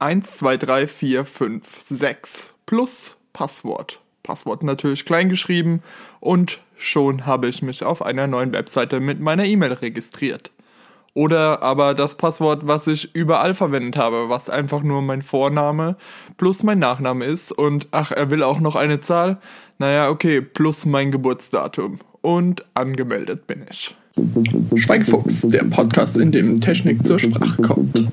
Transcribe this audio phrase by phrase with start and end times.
[0.00, 4.00] 1, 2, 3, 4, 5, 6 plus Passwort.
[4.22, 5.82] Passwort natürlich klein geschrieben
[6.20, 10.50] und schon habe ich mich auf einer neuen Webseite mit meiner E-Mail registriert.
[11.12, 15.96] Oder aber das Passwort, was ich überall verwendet habe, was einfach nur mein Vorname
[16.38, 17.52] plus mein Nachname ist.
[17.52, 19.38] Und ach, er will auch noch eine Zahl.
[19.78, 22.00] Naja, okay, plus mein Geburtsdatum.
[22.22, 23.96] Und angemeldet bin ich.
[24.74, 28.08] Schweigfuchs, der Podcast, in dem Technik zur Sprache kommt.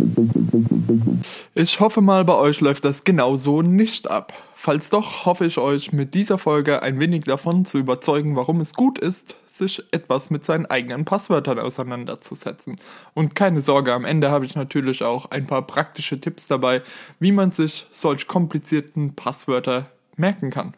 [1.56, 4.32] Ich hoffe mal, bei euch läuft das genauso nicht ab.
[4.54, 8.74] Falls doch, hoffe ich euch mit dieser Folge ein wenig davon zu überzeugen, warum es
[8.74, 12.80] gut ist, sich etwas mit seinen eigenen Passwörtern auseinanderzusetzen.
[13.14, 16.82] Und keine Sorge, am Ende habe ich natürlich auch ein paar praktische Tipps dabei,
[17.20, 20.74] wie man sich solch komplizierten Passwörter merken kann.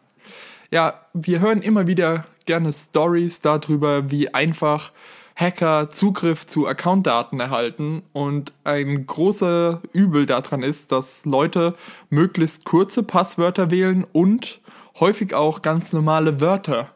[0.72, 4.92] Ja, wir hören immer wieder gerne Stories darüber, wie einfach
[5.40, 11.76] Hacker Zugriff zu Accountdaten erhalten und ein großer Übel daran ist, dass Leute
[12.10, 14.60] möglichst kurze Passwörter wählen und
[15.00, 16.90] häufig auch ganz normale Wörter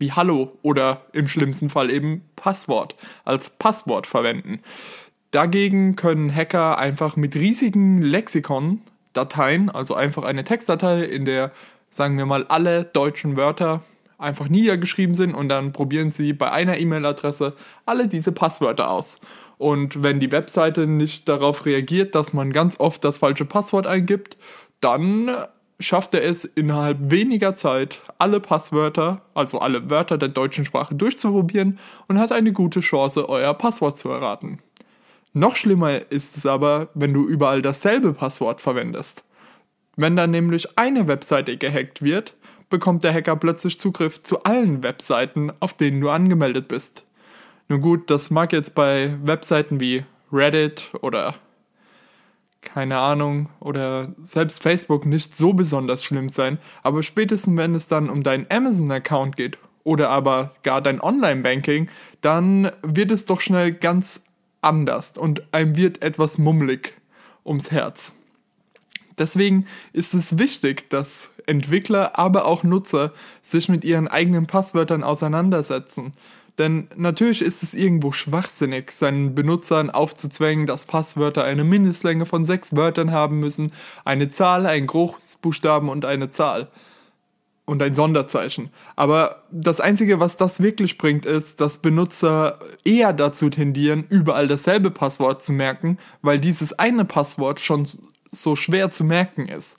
[0.00, 4.58] wie Hallo oder im schlimmsten Fall eben Passwort als Passwort verwenden.
[5.30, 11.52] Dagegen können Hacker einfach mit riesigen Lexikon-Dateien, also einfach eine Textdatei, in der,
[11.90, 13.84] sagen wir mal, alle deutschen Wörter
[14.18, 17.54] einfach niedergeschrieben sind und dann probieren Sie bei einer E-Mail-Adresse
[17.86, 19.20] alle diese Passwörter aus.
[19.56, 24.36] Und wenn die Webseite nicht darauf reagiert, dass man ganz oft das falsche Passwort eingibt,
[24.80, 25.30] dann
[25.80, 31.78] schafft er es innerhalb weniger Zeit, alle Passwörter, also alle Wörter der deutschen Sprache durchzuprobieren
[32.08, 34.58] und hat eine gute Chance, euer Passwort zu erraten.
[35.32, 39.24] Noch schlimmer ist es aber, wenn du überall dasselbe Passwort verwendest.
[39.96, 42.34] Wenn dann nämlich eine Webseite gehackt wird,
[42.68, 47.04] bekommt der Hacker plötzlich Zugriff zu allen Webseiten, auf denen du angemeldet bist.
[47.68, 51.34] Nun gut, das mag jetzt bei Webseiten wie Reddit oder
[52.60, 58.10] keine Ahnung oder selbst Facebook nicht so besonders schlimm sein, aber spätestens wenn es dann
[58.10, 61.88] um deinen Amazon-Account geht oder aber gar dein Online-Banking,
[62.20, 64.22] dann wird es doch schnell ganz
[64.60, 66.94] anders und einem wird etwas mummelig
[67.44, 68.14] ums Herz.
[69.18, 76.12] Deswegen ist es wichtig, dass Entwickler, aber auch Nutzer sich mit ihren eigenen Passwörtern auseinandersetzen.
[76.58, 82.74] Denn natürlich ist es irgendwo schwachsinnig, seinen Benutzern aufzuzwängen, dass Passwörter eine Mindestlänge von sechs
[82.74, 83.70] Wörtern haben müssen,
[84.04, 86.68] eine Zahl, ein Großbuchstaben und eine Zahl.
[87.64, 88.70] Und ein Sonderzeichen.
[88.96, 94.90] Aber das Einzige, was das wirklich bringt, ist, dass Benutzer eher dazu tendieren, überall dasselbe
[94.90, 97.86] Passwort zu merken, weil dieses eine Passwort schon
[98.30, 99.78] so schwer zu merken ist.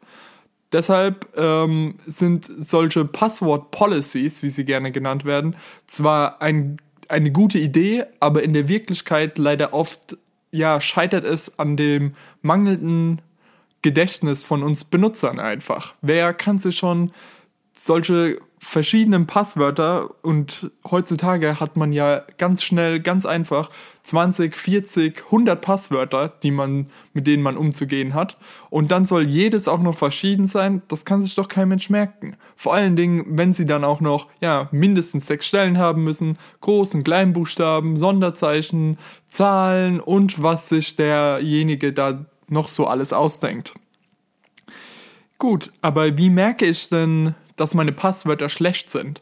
[0.71, 5.55] Deshalb ähm, sind solche Passwort-Policies, wie sie gerne genannt werden,
[5.87, 10.17] zwar ein, eine gute Idee, aber in der Wirklichkeit leider oft
[10.51, 13.21] ja, scheitert es an dem mangelnden
[13.81, 15.95] Gedächtnis von uns Benutzern einfach.
[16.01, 17.11] Wer kann sich schon
[17.79, 23.69] solche verschiedenen Passwörter und heutzutage hat man ja ganz schnell, ganz einfach
[24.03, 28.37] 20, 40, 100 Passwörter, die man, mit denen man umzugehen hat.
[28.69, 30.81] Und dann soll jedes auch noch verschieden sein.
[30.89, 32.35] Das kann sich doch kein Mensch merken.
[32.57, 36.95] Vor allen Dingen, wenn sie dann auch noch, ja, mindestens sechs Stellen haben müssen, Groß-
[36.95, 38.97] und Kleinbuchstaben, Sonderzeichen,
[39.29, 43.73] Zahlen und was sich derjenige da noch so alles ausdenkt.
[45.37, 49.21] Gut, aber wie merke ich denn, dass meine Passwörter schlecht sind.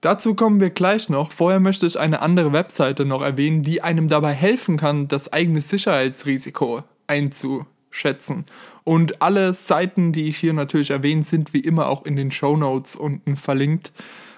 [0.00, 1.32] Dazu kommen wir gleich noch.
[1.32, 5.60] Vorher möchte ich eine andere Webseite noch erwähnen, die einem dabei helfen kann, das eigene
[5.60, 8.46] Sicherheitsrisiko einzuschätzen.
[8.84, 12.56] Und alle Seiten, die ich hier natürlich erwähne, sind wie immer auch in den Show
[12.56, 13.92] Notes unten verlinkt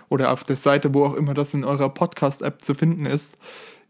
[0.08, 3.36] oder auf der Seite, wo auch immer das in eurer Podcast-App zu finden ist.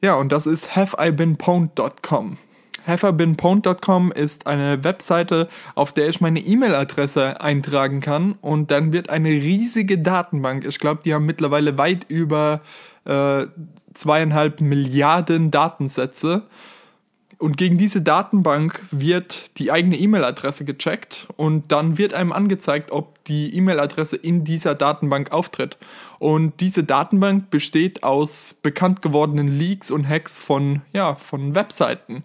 [0.03, 2.37] Ja, und das ist haveibeenpwned.com.
[2.85, 9.29] Hefferbinpwned.com ist eine Webseite, auf der ich meine E-Mail-Adresse eintragen kann und dann wird eine
[9.29, 12.61] riesige Datenbank, ich glaube, die haben mittlerweile weit über
[13.05, 13.47] äh,
[13.95, 16.43] zweieinhalb Milliarden Datensätze.
[17.39, 23.25] Und gegen diese Datenbank wird die eigene E-Mail-Adresse gecheckt und dann wird einem angezeigt, ob
[23.25, 25.79] die E-Mail-Adresse in dieser Datenbank auftritt.
[26.19, 32.25] Und diese Datenbank besteht aus bekannt gewordenen Leaks und Hacks von, ja, von Webseiten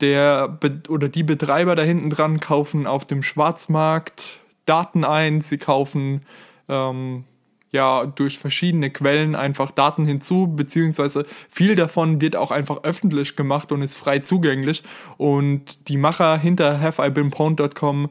[0.00, 0.58] der
[0.88, 6.22] oder die Betreiber da hinten dran kaufen auf dem Schwarzmarkt Daten ein, sie kaufen
[6.68, 7.24] ähm,
[7.70, 13.72] ja durch verschiedene Quellen einfach Daten hinzu, beziehungsweise viel davon wird auch einfach öffentlich gemacht
[13.72, 14.82] und ist frei zugänglich.
[15.16, 18.10] Und die Macher hinter haveibeenpwned.com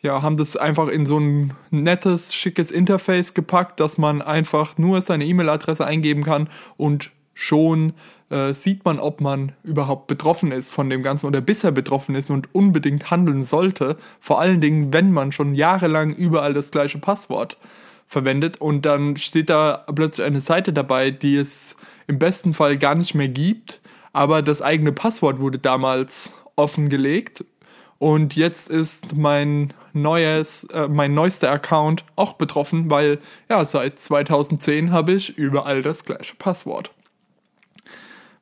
[0.00, 5.00] ja, haben das einfach in so ein nettes, schickes Interface gepackt, dass man einfach nur
[5.00, 7.92] seine E-Mail-Adresse eingeben kann und schon
[8.30, 12.32] äh, sieht man, ob man überhaupt betroffen ist von dem Ganzen oder bisher betroffen ist
[12.32, 13.96] und unbedingt handeln sollte.
[14.18, 17.56] Vor allen Dingen, wenn man schon jahrelang überall das gleiche Passwort
[18.08, 21.76] verwendet und dann steht da plötzlich eine Seite dabei, die es
[22.08, 23.80] im besten Fall gar nicht mehr gibt,
[24.12, 27.44] aber das eigene Passwort wurde damals offengelegt
[27.98, 34.90] und jetzt ist mein neues, äh, mein neuester Account auch betroffen, weil ja seit 2010
[34.90, 36.90] habe ich überall das gleiche Passwort.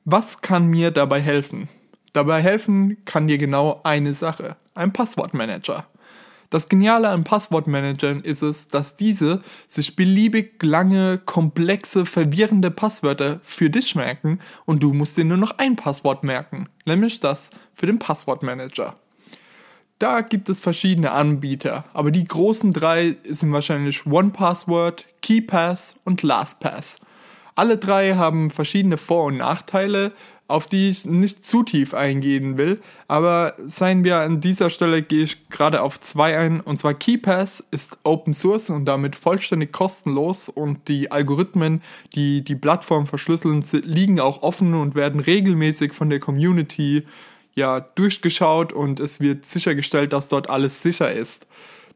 [0.09, 1.69] Was kann mir dabei helfen?
[2.13, 5.85] Dabei helfen kann dir genau eine Sache, ein Passwortmanager.
[6.49, 13.69] Das Geniale an Passwortmanagern ist es, dass diese sich beliebig lange, komplexe, verwirrende Passwörter für
[13.69, 17.99] dich merken und du musst dir nur noch ein Passwort merken, nämlich das für den
[17.99, 18.95] Passwortmanager.
[19.99, 27.01] Da gibt es verschiedene Anbieter, aber die großen drei sind wahrscheinlich OnePassword, KeyPass und LastPass.
[27.57, 30.13] Alle drei haben verschiedene Vor- und Nachteile,
[30.47, 32.81] auf die ich nicht zu tief eingehen will.
[33.09, 36.61] Aber seien wir an dieser Stelle, gehe ich gerade auf zwei ein.
[36.61, 40.51] Und zwar KeyPass ist Open Source und damit vollständig kostenlos.
[40.51, 41.83] Und die Algorithmen,
[42.15, 47.05] die die Plattform verschlüsseln, liegen auch offen und werden regelmäßig von der Community
[47.55, 51.47] ja durchgeschaut und es wird sichergestellt, dass dort alles sicher ist.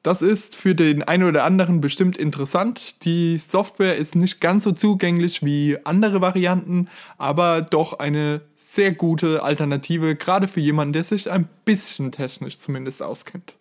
[0.03, 3.05] Das ist für den einen oder anderen bestimmt interessant.
[3.05, 6.89] Die Software ist nicht ganz so zugänglich wie andere Varianten,
[7.19, 13.03] aber doch eine sehr gute Alternative, gerade für jemanden, der sich ein bisschen technisch zumindest
[13.03, 13.57] auskennt.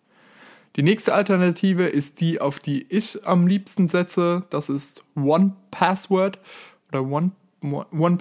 [0.76, 4.44] Die nächste Alternative ist die, auf die ich am liebsten setze.
[4.50, 6.38] Das ist One Password
[6.88, 7.32] oder One,
[7.62, 8.18] One.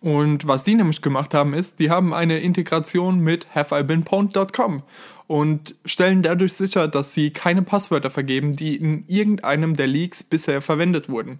[0.00, 4.82] Und was die nämlich gemacht haben, ist, die haben eine Integration mit haveibeenpwned.com
[5.26, 10.62] und stellen dadurch sicher, dass sie keine Passwörter vergeben, die in irgendeinem der Leaks bisher
[10.62, 11.38] verwendet wurden.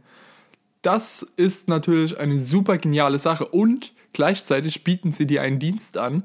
[0.82, 6.24] Das ist natürlich eine super geniale Sache und gleichzeitig bieten sie dir einen Dienst an,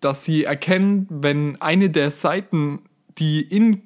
[0.00, 2.80] dass sie erkennen, wenn eine der Seiten,
[3.18, 3.82] die in,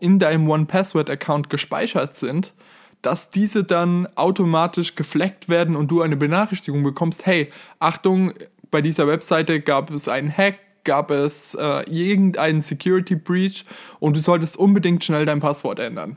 [0.00, 2.52] in deinem One-Password-Account gespeichert sind,
[3.02, 8.32] dass diese dann automatisch gefleckt werden und du eine Benachrichtigung bekommst, hey, Achtung,
[8.70, 13.64] bei dieser Webseite gab es einen Hack, gab es äh, irgendeinen Security Breach
[14.00, 16.16] und du solltest unbedingt schnell dein Passwort ändern.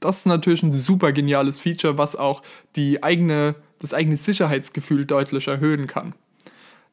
[0.00, 2.42] Das ist natürlich ein super geniales Feature, was auch
[2.76, 6.14] die eigene, das eigene Sicherheitsgefühl deutlich erhöhen kann.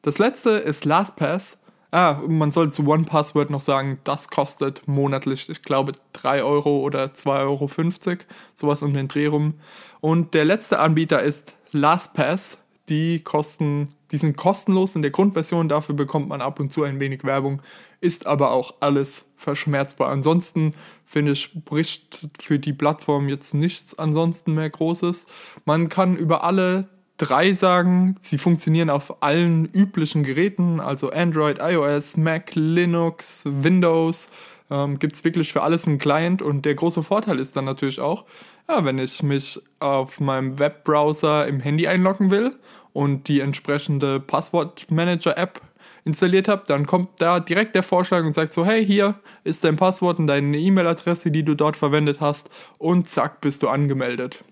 [0.02, 1.58] Das letzte ist LastPass.
[1.94, 7.12] Ah, man soll zu OnePassword noch sagen, das kostet monatlich, ich glaube, 3 Euro oder
[7.14, 8.18] 2,50 Euro,
[8.52, 9.54] sowas um den Dreh rum.
[10.00, 12.58] Und der letzte Anbieter ist LastPass.
[12.88, 17.00] Die kosten die sind kostenlos in der Grundversion, dafür bekommt man ab und zu ein
[17.00, 17.60] wenig Werbung,
[18.00, 20.08] ist aber auch alles verschmerzbar.
[20.08, 20.70] Ansonsten
[21.04, 25.26] finde ich, spricht für die Plattform jetzt nichts ansonsten mehr Großes.
[25.64, 32.16] Man kann über alle drei sagen, sie funktionieren auf allen üblichen Geräten, also Android, iOS,
[32.16, 34.28] Mac, Linux, Windows.
[34.70, 38.00] Ähm, Gibt es wirklich für alles einen Client und der große Vorteil ist dann natürlich
[38.00, 38.24] auch,
[38.68, 42.56] ja, wenn ich mich auf meinem Webbrowser im Handy einloggen will
[42.92, 45.60] und die entsprechende Passwortmanager-App
[46.06, 49.76] installiert habe, dann kommt da direkt der Vorschlag und sagt so, hey, hier ist dein
[49.76, 54.44] Passwort und deine E-Mail-Adresse, die du dort verwendet hast und zack, bist du angemeldet.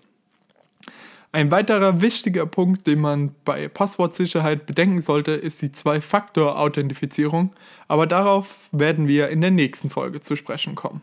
[1.33, 7.51] Ein weiterer wichtiger Punkt, den man bei Passwortsicherheit bedenken sollte, ist die Zwei-Faktor-Authentifizierung,
[7.87, 11.01] aber darauf werden wir in der nächsten Folge zu sprechen kommen.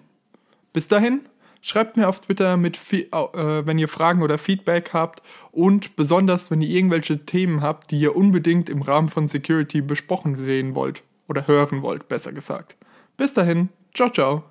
[0.73, 1.23] Bis dahin,
[1.63, 6.63] Schreibt mir auf Twitter, mit, äh, wenn ihr Fragen oder Feedback habt und besonders, wenn
[6.63, 11.47] ihr irgendwelche Themen habt, die ihr unbedingt im Rahmen von Security besprochen sehen wollt oder
[11.47, 12.77] hören wollt, besser gesagt.
[13.19, 14.45] Bis dahin, ciao, ciao.